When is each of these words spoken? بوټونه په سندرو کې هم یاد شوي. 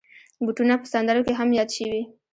بوټونه 0.43 0.73
په 0.81 0.87
سندرو 0.93 1.25
کې 1.27 1.33
هم 1.39 1.49
یاد 1.59 1.69
شوي. 1.77 2.01